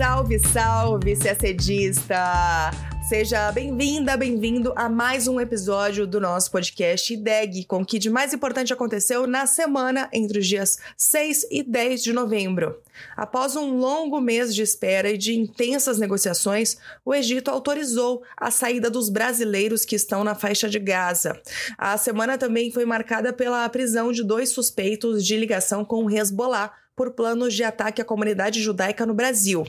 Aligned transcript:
Salve, 0.00 0.38
salve, 0.38 1.14
se 1.14 1.28
assedista! 1.28 2.70
Seja 3.06 3.52
bem-vinda, 3.52 4.16
bem-vindo 4.16 4.72
a 4.74 4.88
mais 4.88 5.28
um 5.28 5.38
episódio 5.38 6.06
do 6.06 6.18
nosso 6.18 6.50
podcast 6.50 7.12
IDEG, 7.12 7.66
com 7.66 7.82
o 7.82 7.84
que 7.84 7.98
de 7.98 8.08
mais 8.08 8.32
importante 8.32 8.72
aconteceu 8.72 9.26
na 9.26 9.44
semana 9.44 10.08
entre 10.10 10.38
os 10.38 10.46
dias 10.46 10.78
6 10.96 11.48
e 11.50 11.62
10 11.62 12.02
de 12.02 12.12
novembro. 12.14 12.80
Após 13.14 13.56
um 13.56 13.76
longo 13.76 14.22
mês 14.22 14.54
de 14.54 14.62
espera 14.62 15.10
e 15.10 15.18
de 15.18 15.38
intensas 15.38 15.98
negociações, 15.98 16.78
o 17.04 17.14
Egito 17.14 17.50
autorizou 17.50 18.22
a 18.38 18.50
saída 18.50 18.88
dos 18.88 19.10
brasileiros 19.10 19.84
que 19.84 19.96
estão 19.96 20.24
na 20.24 20.34
faixa 20.34 20.66
de 20.66 20.78
Gaza. 20.78 21.38
A 21.76 21.98
semana 21.98 22.38
também 22.38 22.72
foi 22.72 22.86
marcada 22.86 23.34
pela 23.34 23.68
prisão 23.68 24.12
de 24.12 24.24
dois 24.24 24.48
suspeitos 24.48 25.26
de 25.26 25.36
ligação 25.36 25.84
com 25.84 26.04
o 26.04 26.10
Hezbollah, 26.10 26.72
por 26.94 27.12
planos 27.12 27.54
de 27.54 27.64
ataque 27.64 28.02
à 28.02 28.04
comunidade 28.04 28.60
judaica 28.60 29.06
no 29.06 29.14
Brasil. 29.14 29.64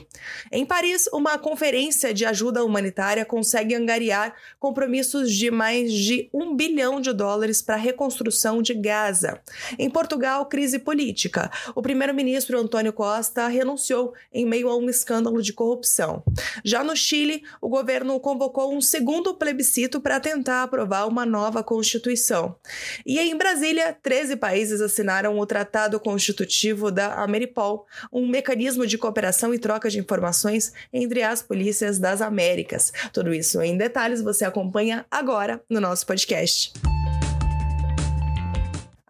Em 0.50 0.66
Paris, 0.66 1.08
uma 1.12 1.38
conferência 1.38 2.12
de 2.12 2.24
ajuda 2.24 2.64
humanitária 2.64 3.24
consegue 3.24 3.74
angariar 3.74 4.34
compromissos 4.58 5.32
de 5.32 5.50
mais 5.50 5.92
de 5.92 6.28
um 6.32 6.54
bilhão 6.54 7.00
de 7.00 7.12
dólares 7.12 7.62
para 7.62 7.76
a 7.76 7.78
reconstrução 7.78 8.60
de 8.60 8.74
Gaza. 8.74 9.40
Em 9.78 9.88
Portugal, 9.88 10.46
crise 10.46 10.78
política. 10.78 11.50
O 11.74 11.80
primeiro-ministro 11.80 12.58
Antônio 12.58 12.92
Costa 12.92 13.46
renunciou 13.48 14.12
em 14.32 14.44
meio 14.44 14.68
a 14.68 14.76
um 14.76 14.90
escândalo 14.90 15.42
de 15.42 15.52
corrupção. 15.52 16.22
Já 16.64 16.84
no 16.84 16.94
Chile, 16.94 17.42
o 17.60 17.68
governo 17.68 18.18
convocou 18.20 18.74
um 18.74 18.80
segundo 18.80 19.34
plebiscito 19.34 20.00
para 20.00 20.20
tentar 20.20 20.62
aprovar 20.64 21.08
uma 21.08 21.24
nova 21.24 21.62
constituição. 21.62 22.56
E 23.06 23.18
em 23.18 23.36
Brasília, 23.36 23.96
13 24.02 24.36
países 24.36 24.80
assinaram 24.80 25.38
o 25.38 25.46
Tratado 25.46 25.98
Constitutivo 25.98 26.90
da 26.90 27.21
Ameripol, 27.22 27.86
um 28.12 28.26
mecanismo 28.26 28.86
de 28.86 28.98
cooperação 28.98 29.54
e 29.54 29.58
troca 29.58 29.88
de 29.88 29.98
informações 29.98 30.72
entre 30.92 31.22
as 31.22 31.42
polícias 31.42 31.98
das 31.98 32.20
Américas. 32.20 32.92
Tudo 33.12 33.32
isso 33.32 33.60
em 33.62 33.76
detalhes 33.76 34.22
você 34.22 34.44
acompanha 34.44 35.06
agora 35.10 35.62
no 35.68 35.80
nosso 35.80 36.06
podcast. 36.06 36.72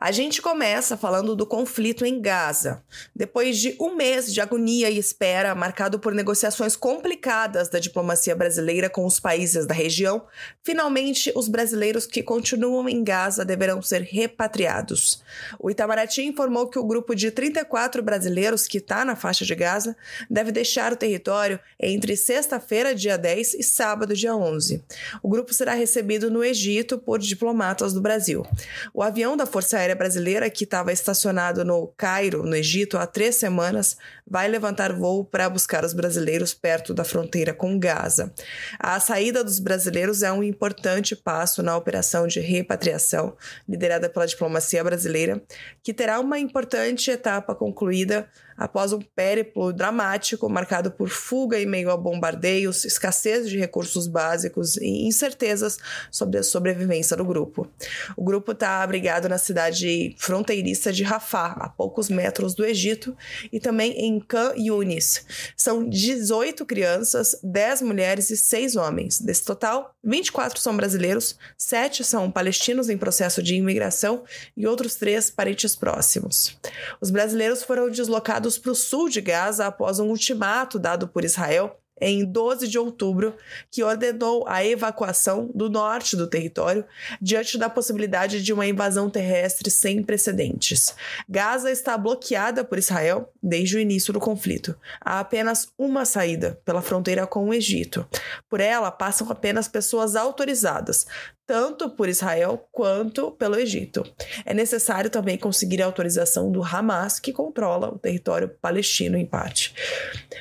A 0.04 0.10
gente 0.10 0.42
começa 0.42 0.96
falando 0.96 1.36
do 1.36 1.46
conflito 1.46 2.04
em 2.04 2.20
Gaza. 2.20 2.82
Depois 3.14 3.56
de 3.56 3.76
um 3.78 3.94
mês 3.94 4.34
de 4.34 4.40
agonia 4.40 4.90
e 4.90 4.98
espera, 4.98 5.54
marcado 5.54 5.96
por 5.96 6.12
negociações 6.12 6.74
complicadas 6.74 7.68
da 7.68 7.78
diplomacia 7.78 8.34
brasileira 8.34 8.90
com 8.90 9.06
os 9.06 9.20
países 9.20 9.64
da 9.64 9.72
região, 9.72 10.26
finalmente 10.64 11.30
os 11.36 11.46
brasileiros 11.46 12.04
que 12.04 12.20
continuam 12.20 12.88
em 12.88 13.04
Gaza 13.04 13.44
deverão 13.44 13.80
ser 13.80 14.02
repatriados. 14.02 15.22
O 15.56 15.70
Itamaraty 15.70 16.22
informou 16.22 16.66
que 16.66 16.80
o 16.80 16.84
grupo 16.84 17.14
de 17.14 17.30
34 17.30 18.02
brasileiros 18.02 18.66
que 18.66 18.78
está 18.78 19.04
na 19.04 19.14
faixa 19.14 19.44
de 19.44 19.54
Gaza 19.54 19.96
deve 20.28 20.50
deixar 20.50 20.92
o 20.92 20.96
território 20.96 21.60
entre 21.78 22.16
sexta-feira, 22.16 22.92
dia 22.92 23.16
10, 23.16 23.54
e 23.54 23.62
sábado, 23.62 24.16
dia 24.16 24.34
11. 24.34 24.82
O 25.22 25.28
grupo 25.28 25.54
será 25.54 25.74
recebido 25.74 26.28
no 26.28 26.42
Egito 26.42 26.98
por 26.98 27.20
diplomatas 27.20 27.92
do 27.92 28.00
Brasil. 28.00 28.44
O 28.92 29.00
avião 29.00 29.36
da 29.36 29.46
Força 29.46 29.78
Aérea 29.78 29.91
brasileira, 29.94 30.50
que 30.50 30.64
estava 30.64 30.92
estacionado 30.92 31.64
no 31.64 31.88
Cairo, 31.96 32.44
no 32.44 32.54
Egito, 32.54 32.98
há 32.98 33.06
três 33.06 33.36
semanas, 33.36 33.96
vai 34.26 34.48
levantar 34.48 34.92
voo 34.92 35.24
para 35.24 35.48
buscar 35.48 35.84
os 35.84 35.92
brasileiros 35.92 36.54
perto 36.54 36.94
da 36.94 37.04
fronteira 37.04 37.52
com 37.52 37.78
Gaza. 37.78 38.32
A 38.78 38.98
saída 39.00 39.44
dos 39.44 39.58
brasileiros 39.58 40.22
é 40.22 40.32
um 40.32 40.42
importante 40.42 41.14
passo 41.14 41.62
na 41.62 41.76
operação 41.76 42.26
de 42.26 42.40
repatriação, 42.40 43.36
liderada 43.68 44.08
pela 44.08 44.26
diplomacia 44.26 44.82
brasileira, 44.82 45.42
que 45.82 45.92
terá 45.92 46.20
uma 46.20 46.38
importante 46.38 47.10
etapa 47.10 47.54
concluída 47.54 48.28
após 48.56 48.92
um 48.92 49.00
périplo 49.00 49.72
dramático 49.72 50.48
marcado 50.48 50.90
por 50.90 51.08
fuga 51.08 51.58
em 51.58 51.66
meio 51.66 51.90
a 51.90 51.96
bombardeios, 51.96 52.84
escassez 52.84 53.48
de 53.48 53.58
recursos 53.58 54.06
básicos 54.06 54.76
e 54.76 55.06
incertezas 55.06 55.78
sobre 56.10 56.38
a 56.38 56.42
sobrevivência 56.42 57.16
do 57.16 57.24
grupo. 57.24 57.68
O 58.16 58.22
grupo 58.22 58.52
está 58.52 58.82
abrigado 58.82 59.28
na 59.28 59.38
cidade 59.38 60.14
fronteiriça 60.18 60.92
de 60.92 61.02
Rafah, 61.02 61.56
a 61.58 61.68
poucos 61.68 62.08
metros 62.08 62.54
do 62.54 62.64
Egito, 62.64 63.16
e 63.52 63.58
também 63.58 63.92
em 63.92 64.11
Khan 64.20 64.54
Yunis. 64.56 65.24
São 65.56 65.88
18 65.88 66.64
crianças, 66.64 67.36
10 67.42 67.82
mulheres 67.82 68.30
e 68.30 68.36
6 68.36 68.76
homens. 68.76 69.20
Desse 69.20 69.44
total, 69.44 69.94
24 70.02 70.60
são 70.60 70.76
brasileiros, 70.76 71.36
7 71.58 72.04
são 72.04 72.30
palestinos 72.30 72.88
em 72.88 72.98
processo 72.98 73.42
de 73.42 73.54
imigração 73.54 74.24
e 74.56 74.66
outros 74.66 74.94
3 74.94 75.30
parentes 75.30 75.76
próximos. 75.76 76.58
Os 77.00 77.10
brasileiros 77.10 77.62
foram 77.62 77.90
deslocados 77.90 78.58
para 78.58 78.72
o 78.72 78.74
sul 78.74 79.08
de 79.08 79.20
Gaza 79.20 79.66
após 79.66 79.98
um 79.98 80.08
ultimato 80.08 80.78
dado 80.78 81.08
por 81.08 81.24
Israel 81.24 81.81
em 82.02 82.24
12 82.24 82.66
de 82.66 82.78
outubro, 82.78 83.34
que 83.70 83.82
ordenou 83.82 84.44
a 84.48 84.64
evacuação 84.64 85.48
do 85.54 85.70
norte 85.70 86.16
do 86.16 86.26
território 86.26 86.84
diante 87.20 87.56
da 87.56 87.70
possibilidade 87.70 88.42
de 88.42 88.52
uma 88.52 88.66
invasão 88.66 89.08
terrestre 89.08 89.70
sem 89.70 90.02
precedentes. 90.02 90.94
Gaza 91.28 91.70
está 91.70 91.96
bloqueada 91.96 92.64
por 92.64 92.78
Israel 92.78 93.32
desde 93.40 93.76
o 93.76 93.80
início 93.80 94.12
do 94.12 94.18
conflito. 94.18 94.74
Há 95.00 95.20
apenas 95.20 95.68
uma 95.78 96.04
saída 96.04 96.60
pela 96.64 96.82
fronteira 96.82 97.24
com 97.26 97.48
o 97.48 97.54
Egito. 97.54 98.04
Por 98.50 98.60
ela 98.60 98.90
passam 98.90 99.30
apenas 99.30 99.68
pessoas 99.68 100.16
autorizadas, 100.16 101.06
tanto 101.46 101.90
por 101.90 102.08
Israel 102.08 102.66
quanto 102.72 103.30
pelo 103.32 103.56
Egito. 103.56 104.04
É 104.44 104.54
necessário 104.54 105.10
também 105.10 105.36
conseguir 105.36 105.82
a 105.82 105.86
autorização 105.86 106.50
do 106.50 106.62
Hamas, 106.62 107.20
que 107.20 107.32
controla 107.32 107.88
o 107.88 107.98
território 107.98 108.48
palestino 108.60 109.18
em 109.18 109.26
parte. 109.26 109.74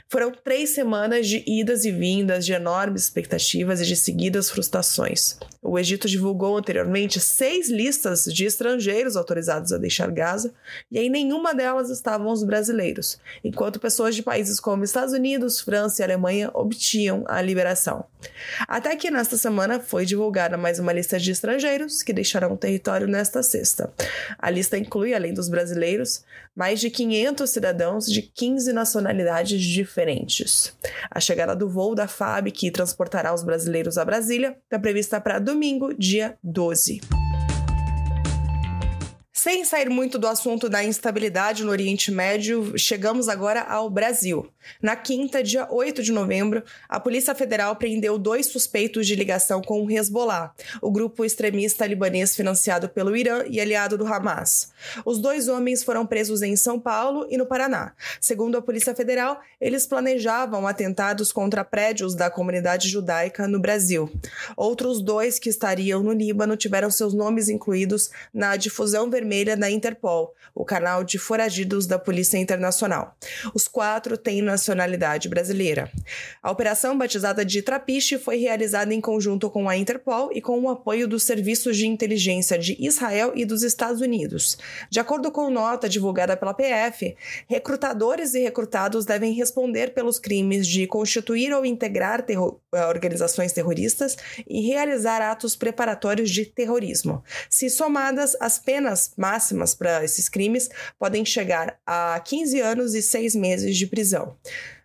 Foram 0.10 0.32
três 0.32 0.70
semanas 0.70 1.28
de 1.28 1.44
idas 1.60 1.84
e 1.84 1.92
vindas, 1.92 2.46
de 2.46 2.54
enormes 2.54 3.04
expectativas 3.04 3.82
e 3.82 3.86
de 3.86 3.96
seguidas 3.96 4.50
frustrações. 4.50 5.38
O 5.62 5.78
Egito 5.78 6.08
divulgou 6.08 6.58
anteriormente 6.58 7.20
seis 7.20 7.70
listas 7.70 8.26
de 8.26 8.46
estrangeiros 8.46 9.16
autorizados 9.16 9.72
a 9.72 9.78
deixar 9.78 10.10
Gaza, 10.10 10.54
e 10.92 10.98
em 10.98 11.10
nenhuma 11.10 11.54
delas 11.54 11.90
estavam 11.90 12.32
os 12.32 12.44
brasileiros, 12.44 13.20
enquanto 13.44 13.80
pessoas 13.80 14.16
de 14.16 14.24
países 14.24 14.60
como 14.60 14.84
Estados 14.84 15.14
Unidos, 15.14 15.60
França 15.62 16.02
e 16.02 16.06
Alemanha 16.06 16.50
obtinham 16.54 17.24
a 17.28 17.42
liberação. 17.42 18.06
Até 18.68 18.96
que 18.96 19.12
nesta 19.12 19.38
semana 19.38 19.80
foi 19.80 20.06
divulgada 20.06 20.58
mais 20.58 20.80
uma 20.80 20.94
lista 20.94 21.20
de 21.20 21.32
estrangeiros 21.32 22.02
que 22.02 22.14
deixarão 22.14 22.54
o 22.54 22.58
território 22.58 23.08
nesta 23.08 23.44
sexta. 23.44 23.92
A 24.38 24.50
lista 24.50 24.78
inclui, 24.78 25.14
além 25.14 25.34
dos 25.34 25.50
brasileiros, 25.50 26.24
mais 26.56 26.80
de 26.80 26.90
500 26.90 27.50
cidadãos 27.50 28.06
de 28.06 28.22
15 28.22 28.74
nacionalidades 28.74 29.62
diferentes. 29.62 30.74
A 31.10 31.20
chegada 31.32 31.56
do 31.56 31.70
voo 31.70 31.96
da 31.96 32.10
FAB, 32.10 32.52
que 32.52 32.70
transportará 32.70 33.34
os 33.34 33.42
brasileiros 33.42 33.98
a 33.98 34.04
Brasília, 34.04 34.58
está 34.66 34.78
prevista 34.78 35.22
para 35.22 35.40
domingo, 35.40 35.94
dia 35.94 36.38
12. 36.44 37.21
Sem 39.44 39.66
sair 39.66 39.90
muito 39.90 40.20
do 40.20 40.28
assunto 40.28 40.70
da 40.70 40.84
instabilidade 40.84 41.64
no 41.64 41.72
Oriente 41.72 42.12
Médio, 42.12 42.78
chegamos 42.78 43.28
agora 43.28 43.62
ao 43.62 43.90
Brasil. 43.90 44.48
Na 44.80 44.96
quinta, 44.96 45.42
dia 45.42 45.68
8 45.68 46.04
de 46.04 46.12
novembro, 46.12 46.64
a 46.88 47.00
Polícia 47.00 47.34
Federal 47.34 47.76
prendeu 47.76 48.20
dois 48.20 48.46
suspeitos 48.46 49.08
de 49.08 49.16
ligação 49.16 49.60
com 49.60 49.84
o 49.84 49.90
Hezbollah, 49.90 50.54
o 50.80 50.92
grupo 50.92 51.26
extremista 51.26 51.88
libanês 51.88 52.36
financiado 52.36 52.88
pelo 52.88 53.18
Irã 53.18 53.44
e 53.50 53.60
aliado 53.60 53.98
do 53.98 54.06
Hamas. 54.06 54.72
Os 55.04 55.20
dois 55.20 55.48
homens 55.48 55.82
foram 55.82 56.06
presos 56.06 56.44
em 56.44 56.56
São 56.56 56.80
Paulo 56.80 57.26
e 57.28 57.36
no 57.36 57.48
Paraná. 57.48 57.94
Segundo 58.20 58.60
a 58.60 58.62
Polícia 58.62 58.94
Federal, 58.94 59.42
eles 59.60 59.88
planejavam 59.88 60.68
atentados 60.68 61.32
contra 61.32 61.66
prédios 61.66 62.14
da 62.14 62.30
comunidade 62.30 62.88
judaica 62.88 63.48
no 63.48 63.60
Brasil. 63.60 64.08
Outros 64.56 65.02
dois 65.02 65.40
que 65.40 65.50
estariam 65.50 66.04
no 66.04 66.14
Líbano 66.14 66.56
tiveram 66.56 66.92
seus 66.92 67.16
nomes 67.16 67.50
incluídos 67.50 68.12
na 68.32 68.56
difusão 68.56 69.10
vermelha 69.10 69.31
Vermelha 69.32 69.56
da 69.56 69.72
Interpol, 69.72 70.34
o 70.54 70.66
canal 70.66 71.06
de 71.06 71.18
foragidos 71.18 71.88
da 71.88 71.98
Polícia 71.98 72.38
Internacional. 72.38 73.16
Os 73.54 73.66
quatro 73.66 74.18
têm 74.18 74.42
nacionalidade 74.42 75.30
brasileira. 75.30 75.90
A 76.44 76.52
operação, 76.52 76.98
batizada 76.98 77.46
de 77.46 77.62
Trapiche, 77.62 78.20
foi 78.20 78.36
realizada 78.36 78.94
em 78.94 79.00
conjunto 79.00 79.50
com 79.50 79.70
a 79.70 79.78
Interpol 79.78 80.32
e 80.34 80.42
com 80.42 80.60
o 80.60 80.70
apoio 80.70 81.08
dos 81.08 81.24
serviços 81.24 81.78
de 81.78 81.88
inteligência 81.88 82.60
de 82.60 82.76
Israel 82.78 83.32
e 83.34 83.46
dos 83.46 83.64
Estados 83.64 84.02
Unidos. 84.02 84.58
De 84.90 85.00
acordo 85.00 85.32
com 85.32 85.50
nota 85.50 85.88
divulgada 85.88 86.36
pela 86.36 86.54
PF, 86.54 87.16
recrutadores 87.48 88.34
e 88.34 88.42
recrutados 88.42 89.06
devem 89.06 89.32
responder 89.32 89.94
pelos 89.94 90.20
crimes 90.20 90.68
de 90.68 90.86
constituir 90.88 91.54
ou 91.54 91.66
integrar 91.66 92.22
terror 92.22 92.58
eh, 92.58 92.61
organizações 92.74 93.52
terroristas 93.52 94.18
e 94.48 94.62
realizar 94.68 95.22
atos 95.22 95.56
preparatórios 95.56 96.30
de 96.30 96.46
terrorismo. 96.46 97.24
Se 97.50 97.70
somadas, 97.70 98.36
as 98.40 98.58
penas 98.58 99.14
máximas 99.18 99.76
para 99.76 100.04
esses 100.04 100.30
crimes 100.30 100.70
podem 100.98 101.26
chegar 101.26 101.78
a 101.86 102.20
15 102.24 102.60
anos 102.62 102.96
e 102.96 103.02
6 103.02 103.36
meses 103.36 103.78
de 103.78 103.88
prisão. 103.88 104.38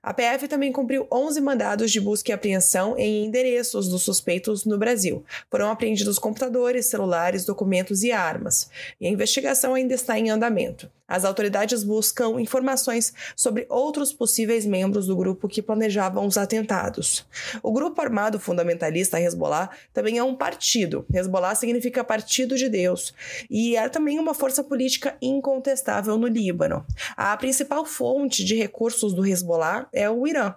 A 0.07 0.15
PF 0.15 0.47
também 0.47 0.71
cumpriu 0.71 1.05
11 1.11 1.41
mandados 1.41 1.91
de 1.91 2.01
busca 2.01 2.31
e 2.31 2.33
apreensão 2.33 2.97
em 2.97 3.25
endereços 3.25 3.89
dos 3.89 4.05
suspeitos 4.05 4.65
no 4.65 4.79
Brasil. 4.79 5.25
Foram 5.51 5.69
apreendidos 5.69 6.17
computadores, 6.17 6.87
celulares, 6.87 7.45
documentos 7.45 8.05
e 8.05 8.13
armas. 8.13 8.71
E 9.01 9.09
a 9.09 9.11
investigação 9.11 9.75
ainda 9.75 9.95
está 9.95 10.17
em 10.17 10.31
andamento. 10.31 10.89
As 11.09 11.25
autoridades 11.25 11.85
buscam 11.85 12.41
informações 12.41 13.15
sobre 13.37 13.65
outros 13.69 14.13
possíveis 14.13 14.67
membros 14.67 15.07
do 15.07 15.17
grupo 15.17 15.47
que 15.47 15.63
planejavam 15.63 16.27
os 16.27 16.37
atentados. 16.37 17.25
O 17.63 17.73
grupo 17.73 18.01
armado 18.01 18.41
fundamentalista 18.41 19.21
Hezbollah 19.21 19.71
também 19.93 20.19
é 20.19 20.25
um 20.25 20.35
partido. 20.35 21.07
Hezbollah 21.13 21.55
significa 21.55 22.03
Partido 22.03 22.57
de 22.57 22.69
Deus 22.69 23.15
e 23.49 23.77
é 23.77 23.89
também 23.89 24.19
uma 24.19 24.35
força 24.35 24.65
política 24.65 25.17
incontestável 25.23 26.19
no 26.19 26.27
Líbano. 26.27 26.85
A 27.17 27.37
principal 27.37 27.85
fonte 27.85 28.45
de 28.45 28.57
recursos 28.57 29.13
do 29.13 29.25
Hezbollah 29.25 29.89
é 29.97 30.09
o 30.11 30.27
Irã, 30.27 30.55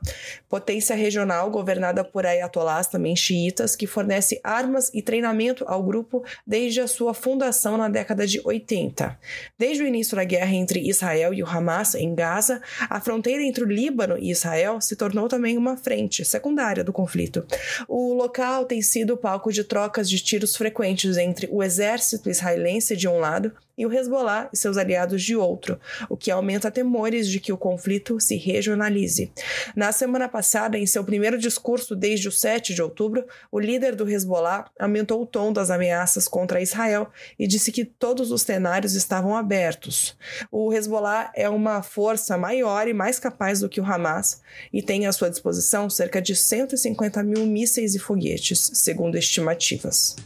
potência 0.47 0.95
regional 0.95 1.49
governada 1.49 2.03
por 2.03 2.25
ayatollahs 2.25 2.87
também 2.87 3.15
xiitas 3.15 3.75
que 3.75 3.87
fornece 3.87 4.39
armas 4.43 4.91
e 4.93 5.01
treinamento 5.01 5.63
ao 5.67 5.81
grupo 5.81 6.23
desde 6.45 6.81
a 6.81 6.87
sua 6.87 7.13
fundação 7.13 7.77
na 7.77 7.87
década 7.89 8.27
de 8.27 8.41
80. 8.43 9.17
Desde 9.57 9.83
o 9.83 9.87
início 9.87 10.15
da 10.15 10.23
guerra 10.23 10.53
entre 10.53 10.87
Israel 10.87 11.33
e 11.33 11.41
o 11.41 11.47
Hamas 11.47 11.95
em 11.95 12.13
Gaza, 12.13 12.61
a 12.89 12.99
fronteira 12.99 13.41
entre 13.41 13.63
o 13.63 13.67
Líbano 13.67 14.17
e 14.17 14.29
Israel 14.29 14.81
se 14.81 14.95
tornou 14.95 15.27
também 15.27 15.57
uma 15.57 15.77
frente 15.77 16.25
secundária 16.25 16.83
do 16.83 16.93
conflito. 16.93 17.45
O 17.87 18.13
local 18.13 18.65
tem 18.65 18.81
sido 18.81 19.17
palco 19.17 19.51
de 19.51 19.63
trocas 19.63 20.09
de 20.09 20.19
tiros 20.19 20.55
frequentes 20.55 21.17
entre 21.17 21.47
o 21.51 21.63
exército 21.63 22.29
israelense 22.29 22.95
de 22.95 23.07
um 23.07 23.19
lado 23.19 23.53
e 23.79 23.85
o 23.85 23.93
Hezbollah 23.93 24.49
e 24.51 24.57
seus 24.57 24.75
aliados 24.75 25.23
de 25.23 25.37
outro, 25.37 25.79
o 26.09 26.17
que 26.17 26.29
aumenta 26.29 26.69
temores 26.69 27.29
de 27.29 27.39
que 27.39 27.53
o 27.53 27.57
conflito 27.57 28.19
se 28.19 28.35
regionalize. 28.35 29.31
Na 29.73 29.93
semana 29.93 30.27
passada, 30.27 30.77
em 30.77 30.85
seu 30.85 31.01
primeiro 31.01 31.37
discurso 31.37 31.95
desde 31.95 32.27
o 32.27 32.31
7 32.31 32.73
de 32.73 32.81
outubro, 32.81 33.25
o 33.49 33.57
líder 33.57 33.95
do 33.95 34.07
Hezbollah 34.07 34.69
aumentou 34.77 35.21
o 35.21 35.25
tom 35.25 35.53
das 35.53 35.71
ameaças 35.71 36.27
contra 36.27 36.61
Israel 36.61 37.07
e 37.39 37.47
disse 37.47 37.71
que 37.71 37.85
todos 37.85 38.33
os 38.33 38.41
cenários 38.41 38.95
estavam 38.95 39.33
abertos. 39.33 40.17
O 40.51 40.73
Hezbollah 40.73 41.31
é 41.33 41.47
uma 41.47 41.81
força 41.81 42.37
maior 42.37 42.85
e 42.85 42.93
mais 42.93 43.17
capaz 43.17 43.61
do 43.61 43.69
que 43.69 43.79
o 43.79 43.85
Hamas 43.85 44.41
e 44.73 44.81
tem 44.81 45.07
à 45.07 45.13
sua 45.13 45.29
disposição 45.29 45.89
cerca 45.89 46.21
de 46.21 46.35
150 46.35 47.23
mil 47.23 47.45
mísseis 47.45 47.95
e 47.95 47.99
foguetes, 47.99 48.71
segundo 48.73 49.17
estimativas. 49.17 50.17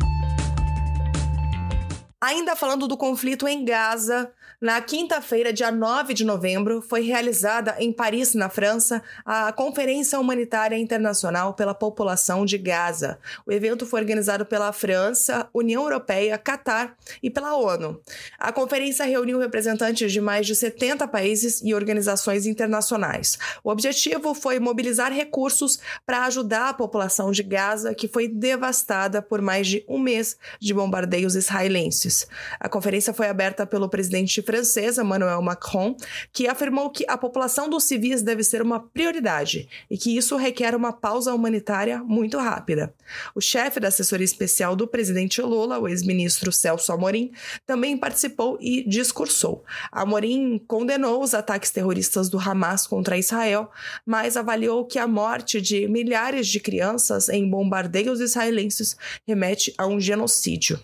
Ainda 2.23 2.55
falando 2.55 2.87
do 2.87 2.95
conflito 2.95 3.45
em 3.49 3.65
Gaza, 3.65 4.31
na 4.63 4.81
quinta-feira, 4.81 5.51
dia 5.51 5.71
9 5.71 6.13
de 6.13 6.23
novembro, 6.23 6.81
foi 6.81 7.01
realizada 7.01 7.75
em 7.79 7.91
Paris, 7.91 8.33
na 8.33 8.49
França, 8.49 9.03
a 9.25 9.51
Conferência 9.51 10.17
Humanitária 10.17 10.77
Internacional 10.77 11.53
pela 11.53 11.73
População 11.73 12.45
de 12.45 12.57
Gaza. 12.57 13.19
O 13.45 13.51
evento 13.51 13.85
foi 13.85 13.99
organizado 13.99 14.45
pela 14.45 14.71
França, 14.71 15.49
União 15.53 15.83
Europeia, 15.83 16.37
Catar 16.37 16.95
e 17.21 17.29
pela 17.29 17.57
ONU. 17.57 18.01
A 18.39 18.51
conferência 18.53 19.05
reuniu 19.05 19.37
representantes 19.37 20.11
de 20.11 20.21
mais 20.21 20.47
de 20.47 20.55
70 20.55 21.07
países 21.09 21.61
e 21.61 21.73
organizações 21.73 22.45
internacionais. 22.45 23.37
O 23.63 23.69
objetivo 23.69 24.33
foi 24.33 24.59
mobilizar 24.59 25.11
recursos 25.11 25.79
para 26.05 26.25
ajudar 26.25 26.69
a 26.69 26.73
população 26.73 27.31
de 27.31 27.43
Gaza, 27.43 27.93
que 27.93 28.07
foi 28.07 28.27
devastada 28.27 29.21
por 29.21 29.41
mais 29.41 29.67
de 29.67 29.83
um 29.89 29.99
mês 29.99 30.37
de 30.59 30.73
bombardeios 30.73 31.35
israelenses. 31.35 32.27
A 32.59 32.69
conferência 32.69 33.13
foi 33.13 33.27
aberta 33.27 33.65
pelo 33.65 33.89
presidente 33.89 34.33
francês, 34.43 34.97
Emmanuel 34.97 35.41
Macron, 35.41 35.95
que 36.31 36.47
afirmou 36.47 36.89
que 36.89 37.05
a 37.07 37.17
população 37.17 37.69
dos 37.69 37.83
civis 37.85 38.21
deve 38.21 38.43
ser 38.43 38.61
uma 38.61 38.79
prioridade 38.79 39.67
e 39.89 39.97
que 39.97 40.15
isso 40.15 40.35
requer 40.35 40.75
uma 40.75 40.93
pausa 40.93 41.33
humanitária 41.33 42.03
muito 42.03 42.37
rápida. 42.37 42.93
O 43.33 43.41
chefe 43.41 43.79
da 43.79 43.87
assessoria 43.87 44.25
especial 44.25 44.75
do 44.75 44.87
presidente 44.87 45.41
Lula, 45.41 45.79
o 45.79 45.87
ex-ministro 45.87 46.51
Celso 46.51 46.91
Amorim, 46.91 47.31
também 47.65 47.97
participou 47.97 48.57
e 48.61 48.87
discursou. 48.87 49.63
Amorim 49.91 50.57
condenou 50.67 51.23
os 51.23 51.33
ataques 51.33 51.71
terroristas 51.71 52.29
do 52.29 52.37
Hamas 52.39 52.85
contra 52.85 53.17
Israel, 53.17 53.71
mas 54.05 54.37
avaliou 54.37 54.85
que 54.85 54.99
a 54.99 55.07
morte 55.07 55.61
de 55.61 55.87
milhares 55.87 56.47
de 56.47 56.59
crianças 56.59 57.29
em 57.29 57.49
bombardeios 57.49 58.19
israelenses 58.19 58.95
remete 59.25 59.73
a 59.77 59.87
um 59.87 59.99
genocídio. 59.99 60.79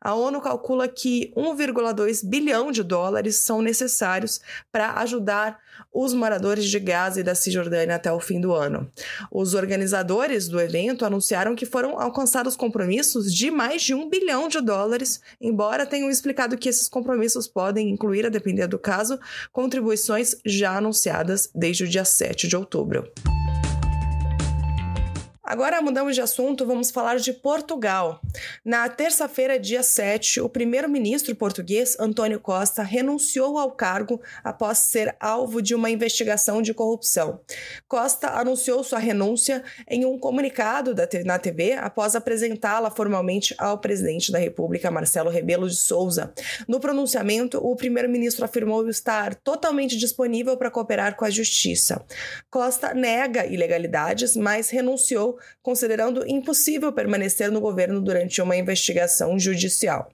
A 0.00 0.14
ONU 0.14 0.40
calcula 0.40 0.88
que 0.88 1.32
1,2 1.36 2.24
bilhão 2.24 2.70
de 2.70 2.82
dólares 2.82 3.36
são 3.36 3.62
necessários 3.62 4.40
para 4.70 4.92
ajudar 5.00 5.58
os 5.92 6.12
moradores 6.12 6.64
de 6.66 6.78
Gaza 6.78 7.20
e 7.20 7.22
da 7.22 7.34
Cisjordânia 7.34 7.96
até 7.96 8.12
o 8.12 8.20
fim 8.20 8.40
do 8.40 8.52
ano. 8.52 8.90
Os 9.30 9.54
organizadores 9.54 10.48
do 10.48 10.60
evento 10.60 11.04
anunciaram 11.04 11.54
que 11.54 11.66
foram 11.66 11.98
alcançados 11.98 12.56
compromissos 12.56 13.32
de 13.34 13.50
mais 13.50 13.82
de 13.82 13.94
um 13.94 14.08
bilhão 14.08 14.48
de 14.48 14.60
dólares, 14.60 15.20
embora 15.40 15.86
tenham 15.86 16.10
explicado 16.10 16.56
que 16.56 16.68
esses 16.68 16.88
compromissos 16.88 17.46
podem 17.46 17.90
incluir, 17.90 18.26
a 18.26 18.30
depender 18.30 18.66
do 18.66 18.78
caso, 18.78 19.18
contribuições 19.52 20.36
já 20.44 20.76
anunciadas 20.76 21.50
desde 21.54 21.84
o 21.84 21.88
dia 21.88 22.04
7 22.04 22.48
de 22.48 22.56
outubro. 22.56 23.10
Agora 25.52 25.82
mudamos 25.82 26.14
de 26.14 26.22
assunto, 26.22 26.64
vamos 26.64 26.90
falar 26.90 27.18
de 27.18 27.30
Portugal. 27.30 28.22
Na 28.64 28.88
terça-feira, 28.88 29.60
dia 29.60 29.82
7, 29.82 30.40
o 30.40 30.48
primeiro-ministro 30.48 31.36
português, 31.36 31.94
Antônio 32.00 32.40
Costa, 32.40 32.82
renunciou 32.82 33.58
ao 33.58 33.72
cargo 33.72 34.18
após 34.42 34.78
ser 34.78 35.14
alvo 35.20 35.60
de 35.60 35.74
uma 35.74 35.90
investigação 35.90 36.62
de 36.62 36.72
corrupção. 36.72 37.38
Costa 37.86 38.28
anunciou 38.28 38.82
sua 38.82 38.98
renúncia 38.98 39.62
em 39.86 40.06
um 40.06 40.18
comunicado 40.18 40.94
na 41.26 41.38
TV 41.38 41.74
após 41.74 42.16
apresentá-la 42.16 42.90
formalmente 42.90 43.54
ao 43.58 43.76
presidente 43.76 44.32
da 44.32 44.38
República, 44.38 44.90
Marcelo 44.90 45.28
Rebelo 45.28 45.68
de 45.68 45.76
Souza. 45.76 46.32
No 46.66 46.80
pronunciamento, 46.80 47.58
o 47.58 47.76
primeiro-ministro 47.76 48.42
afirmou 48.42 48.88
estar 48.88 49.34
totalmente 49.34 49.98
disponível 49.98 50.56
para 50.56 50.70
cooperar 50.70 51.14
com 51.14 51.26
a 51.26 51.30
justiça. 51.30 52.02
Costa 52.48 52.94
nega 52.94 53.44
ilegalidades, 53.44 54.34
mas 54.34 54.70
renunciou 54.70 55.41
considerando 55.62 56.26
impossível 56.26 56.92
permanecer 56.92 57.50
no 57.50 57.60
governo 57.60 58.00
durante 58.00 58.40
uma 58.42 58.56
investigação 58.56 59.38
judicial. 59.38 60.10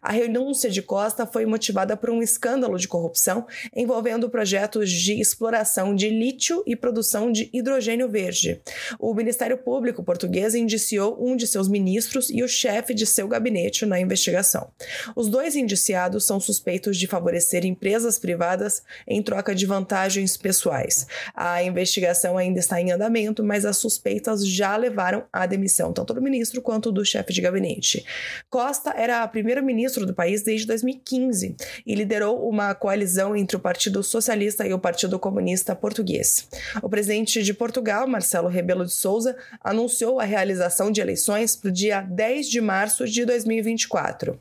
A 0.00 0.12
renúncia 0.12 0.70
de 0.70 0.80
Costa 0.80 1.26
foi 1.26 1.44
motivada 1.44 1.96
por 1.96 2.10
um 2.10 2.22
escândalo 2.22 2.78
de 2.78 2.86
corrupção 2.86 3.46
envolvendo 3.74 4.30
projetos 4.30 4.90
de 4.90 5.20
exploração 5.20 5.94
de 5.94 6.08
lítio 6.08 6.62
e 6.66 6.76
produção 6.76 7.30
de 7.30 7.50
hidrogênio 7.52 8.08
verde. 8.08 8.60
O 8.98 9.12
Ministério 9.14 9.58
Público 9.58 10.02
português 10.02 10.54
indiciou 10.54 11.18
um 11.20 11.36
de 11.36 11.46
seus 11.46 11.68
ministros 11.68 12.30
e 12.30 12.42
o 12.42 12.48
chefe 12.48 12.94
de 12.94 13.06
seu 13.06 13.26
gabinete 13.26 13.84
na 13.84 14.00
investigação. 14.00 14.70
Os 15.16 15.28
dois 15.28 15.56
indiciados 15.56 16.24
são 16.24 16.38
suspeitos 16.38 16.96
de 16.96 17.06
favorecer 17.06 17.64
empresas 17.64 18.18
privadas 18.18 18.82
em 19.06 19.22
troca 19.22 19.54
de 19.54 19.66
vantagens 19.66 20.36
pessoais. 20.36 21.06
A 21.34 21.62
investigação 21.62 22.38
ainda 22.38 22.60
está 22.60 22.80
em 22.80 22.92
andamento, 22.92 23.42
mas 23.42 23.64
as 23.64 23.76
suspeitas 23.76 24.46
já 24.58 24.76
levaram 24.76 25.24
à 25.32 25.46
demissão 25.46 25.92
tanto 25.92 26.12
do 26.12 26.20
ministro 26.20 26.60
quanto 26.60 26.90
do 26.90 27.04
chefe 27.04 27.32
de 27.32 27.40
gabinete. 27.40 28.04
Costa 28.50 28.92
era 28.96 29.26
primeiro-ministro 29.28 30.04
do 30.04 30.12
país 30.12 30.42
desde 30.42 30.66
2015 30.66 31.54
e 31.86 31.94
liderou 31.94 32.48
uma 32.48 32.74
coalizão 32.74 33.36
entre 33.36 33.56
o 33.56 33.60
Partido 33.60 34.02
Socialista 34.02 34.66
e 34.66 34.72
o 34.72 34.78
Partido 34.78 35.18
Comunista 35.18 35.76
Português. 35.76 36.48
O 36.82 36.88
presidente 36.88 37.42
de 37.42 37.54
Portugal, 37.54 38.08
Marcelo 38.08 38.48
Rebelo 38.48 38.84
de 38.84 38.92
Souza, 38.92 39.36
anunciou 39.62 40.18
a 40.18 40.24
realização 40.24 40.90
de 40.90 41.00
eleições 41.00 41.54
para 41.54 41.68
o 41.68 41.72
dia 41.72 42.00
10 42.00 42.48
de 42.48 42.60
março 42.60 43.06
de 43.06 43.24
2024. 43.24 44.40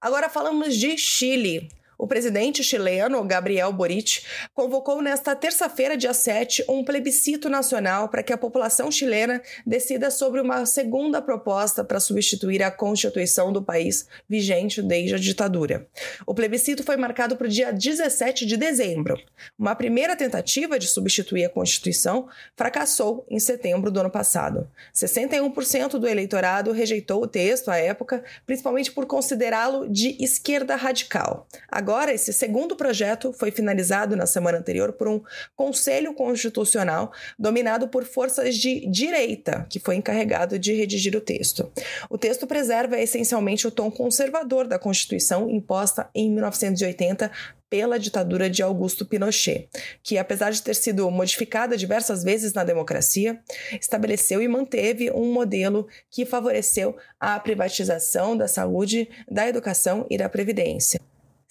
Agora 0.00 0.28
falamos 0.28 0.76
de 0.76 0.96
Chile. 0.96 1.68
O 2.02 2.06
presidente 2.08 2.64
chileno, 2.64 3.22
Gabriel 3.22 3.72
Boric, 3.72 4.22
convocou 4.52 5.00
nesta 5.00 5.36
terça-feira, 5.36 5.96
dia 5.96 6.12
7, 6.12 6.64
um 6.68 6.84
plebiscito 6.84 7.48
nacional 7.48 8.08
para 8.08 8.24
que 8.24 8.32
a 8.32 8.36
população 8.36 8.90
chilena 8.90 9.40
decida 9.64 10.10
sobre 10.10 10.40
uma 10.40 10.66
segunda 10.66 11.22
proposta 11.22 11.84
para 11.84 12.00
substituir 12.00 12.60
a 12.60 12.72
Constituição 12.72 13.52
do 13.52 13.62
país 13.62 14.08
vigente 14.28 14.82
desde 14.82 15.14
a 15.14 15.18
ditadura. 15.18 15.86
O 16.26 16.34
plebiscito 16.34 16.82
foi 16.82 16.96
marcado 16.96 17.36
para 17.36 17.46
o 17.46 17.48
dia 17.48 17.72
17 17.72 18.46
de 18.46 18.56
dezembro. 18.56 19.16
Uma 19.56 19.76
primeira 19.76 20.16
tentativa 20.16 20.80
de 20.80 20.88
substituir 20.88 21.44
a 21.44 21.50
Constituição 21.50 22.28
fracassou 22.56 23.24
em 23.30 23.38
setembro 23.38 23.92
do 23.92 24.00
ano 24.00 24.10
passado. 24.10 24.68
61% 24.92 26.00
do 26.00 26.08
eleitorado 26.08 26.72
rejeitou 26.72 27.22
o 27.22 27.28
texto 27.28 27.68
à 27.68 27.76
época, 27.76 28.24
principalmente 28.44 28.90
por 28.90 29.06
considerá-lo 29.06 29.88
de 29.88 30.16
esquerda 30.20 30.74
radical. 30.74 31.46
Agora, 31.70 31.91
Agora, 31.92 32.14
esse 32.14 32.32
segundo 32.32 32.74
projeto 32.74 33.34
foi 33.34 33.50
finalizado 33.50 34.16
na 34.16 34.24
semana 34.24 34.56
anterior 34.56 34.94
por 34.94 35.06
um 35.08 35.20
Conselho 35.54 36.14
Constitucional 36.14 37.12
dominado 37.38 37.86
por 37.86 38.02
forças 38.04 38.56
de 38.56 38.88
direita, 38.88 39.66
que 39.68 39.78
foi 39.78 39.96
encarregado 39.96 40.58
de 40.58 40.72
redigir 40.72 41.14
o 41.14 41.20
texto. 41.20 41.70
O 42.08 42.16
texto 42.16 42.46
preserva 42.46 42.98
essencialmente 42.98 43.66
o 43.66 43.70
tom 43.70 43.90
conservador 43.90 44.66
da 44.66 44.78
Constituição 44.78 45.50
imposta 45.50 46.08
em 46.14 46.30
1980 46.30 47.30
pela 47.68 47.98
ditadura 47.98 48.48
de 48.48 48.62
Augusto 48.62 49.04
Pinochet, 49.04 49.68
que, 50.02 50.16
apesar 50.16 50.50
de 50.50 50.62
ter 50.62 50.74
sido 50.74 51.10
modificada 51.10 51.76
diversas 51.76 52.24
vezes 52.24 52.54
na 52.54 52.64
democracia, 52.64 53.38
estabeleceu 53.78 54.40
e 54.40 54.48
manteve 54.48 55.10
um 55.10 55.30
modelo 55.30 55.86
que 56.10 56.24
favoreceu 56.24 56.96
a 57.20 57.38
privatização 57.38 58.34
da 58.34 58.48
saúde, 58.48 59.10
da 59.30 59.46
educação 59.46 60.06
e 60.08 60.16
da 60.16 60.30
previdência. 60.30 60.98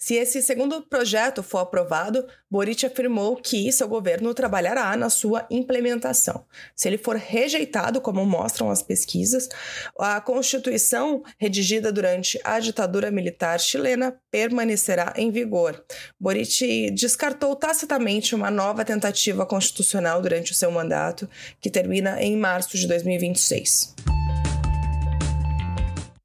Se 0.02 0.16
esse 0.16 0.42
segundo 0.42 0.82
projeto 0.82 1.44
for 1.44 1.58
aprovado, 1.58 2.26
Boric 2.50 2.84
afirmou 2.84 3.36
que 3.36 3.70
seu 3.70 3.86
governo 3.86 4.34
trabalhará 4.34 4.96
na 4.96 5.08
sua 5.08 5.46
implementação. 5.48 6.44
Se 6.74 6.88
ele 6.88 6.98
for 6.98 7.14
rejeitado, 7.14 8.00
como 8.00 8.26
mostram 8.26 8.68
as 8.68 8.82
pesquisas, 8.82 9.48
a 9.96 10.20
Constituição 10.20 11.22
redigida 11.38 11.92
durante 11.92 12.36
a 12.42 12.58
ditadura 12.58 13.12
militar 13.12 13.60
chilena 13.60 14.12
permanecerá 14.28 15.14
em 15.16 15.30
vigor. 15.30 15.80
Boric 16.18 16.90
descartou 16.90 17.54
tacitamente 17.54 18.34
uma 18.34 18.50
nova 18.50 18.84
tentativa 18.84 19.46
constitucional 19.46 20.20
durante 20.20 20.50
o 20.50 20.54
seu 20.56 20.72
mandato, 20.72 21.30
que 21.60 21.70
termina 21.70 22.20
em 22.20 22.36
março 22.36 22.76
de 22.76 22.88
2026. 22.88 23.94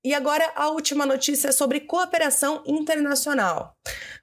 E 0.08 0.14
agora 0.14 0.54
a 0.56 0.70
última 0.70 1.06
notícia 1.06 1.52
sobre 1.52 1.82
cooperação 1.82 2.64
internacional. 2.66 3.76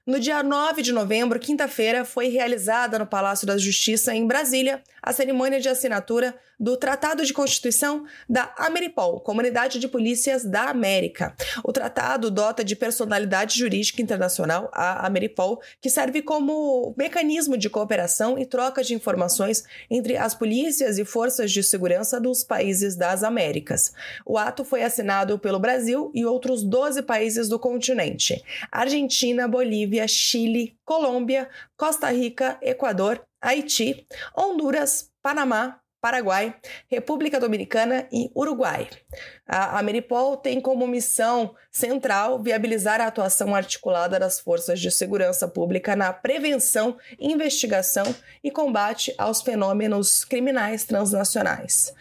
No 0.03 0.19
dia 0.19 0.41
9 0.41 0.81
de 0.81 0.91
novembro, 0.91 1.39
quinta-feira, 1.39 2.03
foi 2.03 2.27
realizada 2.27 2.97
no 2.97 3.05
Palácio 3.05 3.45
da 3.45 3.55
Justiça, 3.55 4.11
em 4.11 4.25
Brasília, 4.25 4.81
a 4.99 5.13
cerimônia 5.13 5.61
de 5.61 5.69
assinatura 5.69 6.35
do 6.59 6.77
Tratado 6.77 7.25
de 7.25 7.33
Constituição 7.33 8.05
da 8.29 8.53
Ameripol, 8.57 9.19
Comunidade 9.19 9.79
de 9.79 9.87
Polícias 9.87 10.43
da 10.43 10.69
América. 10.69 11.35
O 11.63 11.71
tratado 11.71 12.31
dota 12.31 12.63
de 12.63 12.75
personalidade 12.75 13.57
jurídica 13.57 14.01
internacional 14.01 14.69
a 14.73 15.05
Ameripol, 15.05 15.61
que 15.81 15.89
serve 15.89 16.21
como 16.21 16.93
mecanismo 16.97 17.57
de 17.57 17.69
cooperação 17.69 18.37
e 18.37 18.45
troca 18.45 18.83
de 18.83 18.93
informações 18.93 19.63
entre 19.89 20.17
as 20.17 20.33
polícias 20.33 20.97
e 20.97 21.05
forças 21.05 21.51
de 21.51 21.63
segurança 21.63 22.19
dos 22.19 22.43
países 22.43 22.95
das 22.95 23.23
Américas. 23.23 23.93
O 24.25 24.37
ato 24.37 24.63
foi 24.63 24.83
assinado 24.83 25.37
pelo 25.39 25.59
Brasil 25.59 26.11
e 26.13 26.25
outros 26.25 26.63
12 26.63 27.01
países 27.03 27.49
do 27.49 27.59
continente: 27.59 28.43
Argentina, 28.71 29.47
Bolívia, 29.47 30.07
Chile, 30.07 30.77
Colômbia, 30.85 31.49
Costa 31.77 32.09
Rica, 32.11 32.57
Equador, 32.61 33.21
Haiti, 33.41 34.07
Honduras, 34.35 35.09
Panamá, 35.21 35.79
Paraguai, 36.05 36.55
República 36.87 37.39
Dominicana 37.39 38.07
e 38.11 38.29
Uruguai. 38.35 38.87
A 39.47 39.77
Ameripol 39.77 40.35
tem 40.35 40.59
como 40.59 40.87
missão 40.87 41.53
central 41.71 42.41
viabilizar 42.41 42.99
a 42.99 43.07
atuação 43.07 43.53
articulada 43.53 44.19
das 44.19 44.39
forças 44.39 44.79
de 44.79 44.89
segurança 44.89 45.47
pública 45.47 45.95
na 45.95 46.11
prevenção, 46.11 46.97
investigação 47.19 48.15
e 48.43 48.49
combate 48.49 49.13
aos 49.17 49.41
fenômenos 49.41 50.25
criminais 50.25 50.83
transnacionais. 50.83 51.93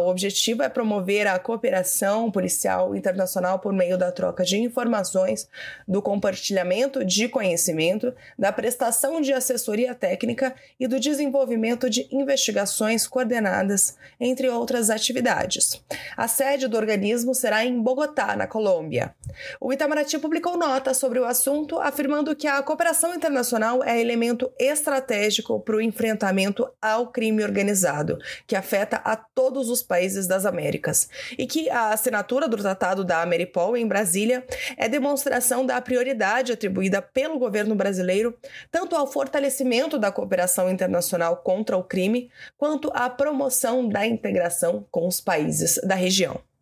O 0.00 0.08
objetivo 0.08 0.62
é 0.62 0.70
promover 0.70 1.26
a 1.26 1.38
cooperação 1.38 2.30
policial 2.30 2.94
internacional 2.94 3.58
por 3.58 3.74
meio 3.74 3.98
da 3.98 4.10
troca 4.10 4.42
de 4.42 4.56
informações, 4.58 5.48
do 5.86 6.00
compartilhamento 6.00 7.04
de 7.04 7.28
conhecimento, 7.28 8.14
da 8.38 8.52
prestação 8.52 9.20
de 9.20 9.34
assessoria 9.34 9.94
técnica 9.94 10.54
e 10.78 10.86
do 10.86 10.98
desenvolvimento 10.98 11.90
de 11.90 12.08
investigações 12.10 13.06
coordenadas, 13.06 13.96
entre 14.18 14.48
outras 14.48 14.88
atividades. 14.88 15.82
A 16.16 16.26
sede 16.26 16.59
do 16.68 16.76
organismo 16.76 17.34
será 17.34 17.64
em 17.64 17.80
Bogotá, 17.80 18.36
na 18.36 18.46
Colômbia. 18.46 19.14
O 19.60 19.72
Itamaraty 19.72 20.18
publicou 20.18 20.56
nota 20.56 20.92
sobre 20.94 21.18
o 21.18 21.24
assunto, 21.24 21.78
afirmando 21.78 22.34
que 22.34 22.46
a 22.46 22.62
cooperação 22.62 23.14
internacional 23.14 23.82
é 23.84 24.00
elemento 24.00 24.50
estratégico 24.58 25.60
para 25.60 25.76
o 25.76 25.80
enfrentamento 25.80 26.68
ao 26.80 27.08
crime 27.08 27.42
organizado, 27.42 28.18
que 28.46 28.56
afeta 28.56 28.96
a 28.96 29.16
todos 29.16 29.68
os 29.70 29.82
países 29.82 30.26
das 30.26 30.44
Américas, 30.44 31.08
e 31.38 31.46
que 31.46 31.70
a 31.70 31.92
assinatura 31.92 32.48
do 32.48 32.56
Tratado 32.56 33.04
da 33.04 33.22
Ameripol 33.22 33.76
em 33.76 33.86
Brasília 33.86 34.44
é 34.76 34.88
demonstração 34.88 35.64
da 35.64 35.80
prioridade 35.80 36.52
atribuída 36.52 37.00
pelo 37.00 37.38
governo 37.38 37.74
brasileiro 37.74 38.36
tanto 38.70 38.96
ao 38.96 39.06
fortalecimento 39.06 39.98
da 39.98 40.12
cooperação 40.12 40.70
internacional 40.70 41.36
contra 41.38 41.76
o 41.76 41.84
crime, 41.84 42.30
quanto 42.56 42.90
à 42.94 43.08
promoção 43.08 43.88
da 43.88 44.06
integração 44.06 44.86
com 44.90 45.06
os 45.06 45.20
países 45.20 45.80
da 45.84 45.94
região. 45.94 46.40